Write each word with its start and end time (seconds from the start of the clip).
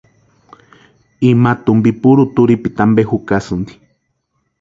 Ima 1.31 1.51
tumpi 1.67 1.91
puru 2.05 2.23
turhipiti 2.35 2.81
ampe 2.87 3.07
jukasïnti. 3.11 3.79